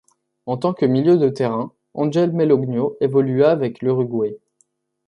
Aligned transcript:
En 0.47 0.57
tant 0.57 0.73
que 0.73 0.87
milieu 0.87 1.15
de 1.19 1.29
terrain, 1.29 1.71
Ángel 1.93 2.31
Melogno 2.33 2.97
évolua 3.01 3.51
avec 3.51 3.83
l'Uruguay. 3.83 4.35